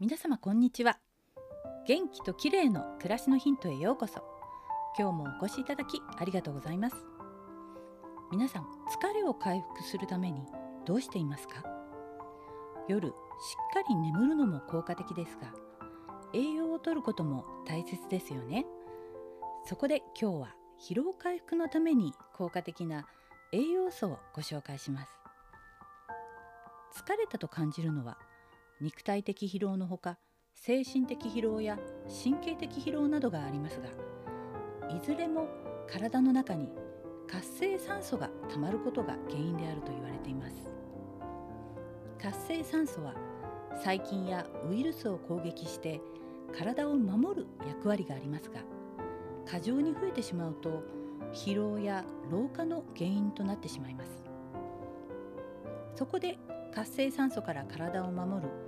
[0.00, 1.00] 皆様こんにちは。
[1.88, 4.22] 元気と綺麗の暮らしのヒントへようこそ。
[4.96, 6.94] 今日もお越しいただきありがとうございます。
[8.30, 10.46] 皆さん疲れを回復するために
[10.86, 11.64] どうしていますか？
[12.88, 13.14] 夜しっ
[13.74, 15.52] かり眠るのも効果的ですが
[16.32, 18.66] 栄養をとることも大切ですよね。
[19.64, 23.08] そこで今日は疲労回復のために効果的な
[23.50, 25.10] 栄養素をご紹介します。
[27.04, 28.16] 疲れたと感じるのは
[28.80, 30.18] 肉体的疲労のほか
[30.54, 31.78] 精神的疲労や
[32.22, 33.88] 神経的疲労などがありますが
[34.94, 35.48] いずれも
[35.90, 36.70] 体の中に
[37.26, 40.54] 活性酸素がたまることが原因であると言われています。
[42.22, 43.14] 活性酸素は
[43.76, 46.00] 細菌やウイルスを攻撃して
[46.56, 48.60] 体を守る役割がありますが
[49.44, 50.82] 過剰に増えてしまうと
[51.32, 54.22] 疲労や老化の原因となってしまいます。
[55.96, 56.38] そこで
[56.72, 58.67] 活性酸素から体を守る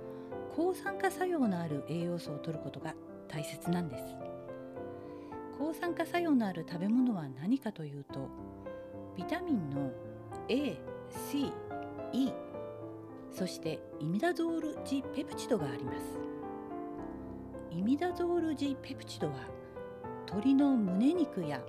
[0.55, 2.93] 抗酸化作用のある栄養素を摂ることが
[3.27, 4.03] 大切なんです。
[5.57, 8.29] 抗酸化作用のある食べ物は何かというと
[9.15, 9.91] ビタミンの
[10.49, 10.77] A、
[11.29, 11.51] C、
[12.11, 12.31] E
[13.31, 15.97] そしてイミダゾール G ペプチドがあります。
[17.71, 19.33] イミダゾール G ペプチドは
[20.27, 21.61] 鶏の胸肉や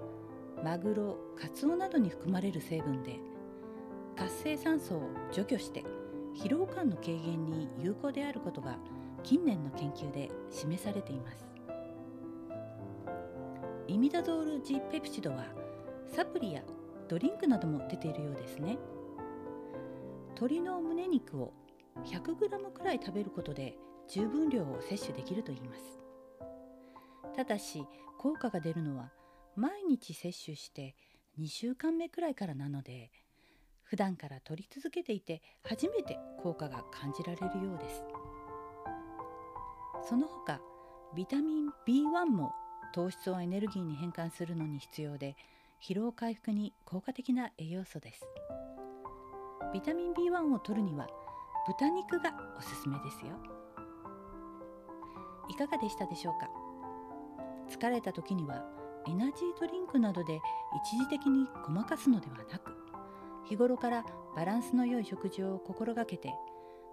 [0.65, 3.21] マグロ、カツオなどに含まれる成分で
[4.17, 5.85] 活性酸素を除去して
[6.35, 8.79] 疲労感の軽減に有効であることが
[9.23, 11.47] 近年の研究で示されています。
[13.89, 15.47] イミダゾール G ペプチドは
[16.09, 16.63] サプリや
[17.09, 18.79] ドリンクなども出ているようですね。
[20.31, 21.53] 鶏の胸肉を
[22.05, 23.77] 100g くらい食べることで
[24.09, 25.83] 十分量を摂取できるといいます。
[27.37, 27.85] ただし
[28.19, 29.13] 効果が出るのは
[29.57, 30.97] 毎日摂取して
[31.39, 33.11] 2週間目くらいからなので
[33.93, 38.03] 普段から取り続けていて初めて効果が感じられるようです。
[40.09, 40.63] その他
[41.15, 42.53] ビタミン B1 も
[42.95, 45.37] 糖質をエネルギーに変換するのに必要で
[45.83, 48.25] 疲労回復に効果的な栄養素です。
[49.75, 51.07] ビタミン B1 を摂るには
[51.67, 53.33] 豚肉がおすすめですよ。
[55.51, 56.49] いかがでしたでしょうか？
[57.69, 58.65] 疲れた時には
[59.07, 60.41] エナジードリンクなどで
[60.83, 62.82] 一時的にごまかすのではなく
[63.49, 64.05] 日頃から
[64.37, 66.33] バランスの良い食事を心がけて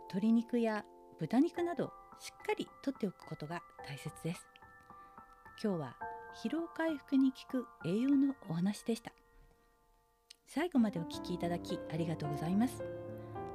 [0.09, 0.85] 鶏肉や
[1.19, 4.47] 豚肉などしっかりとっておくことが大切です。
[5.63, 5.95] 今日は
[6.43, 9.11] 疲労回復に効く栄養のお話でした。
[10.47, 12.83] 最後までお聞きいただきありがとうございます。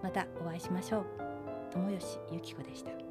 [0.02, 1.06] またお会いしましょう。
[1.72, 3.03] 友吉ゆき子でした。